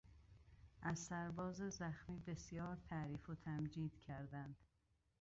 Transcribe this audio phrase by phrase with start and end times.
[0.81, 4.55] از سرباز زخمی بسیار تعریف و تمجید کردند.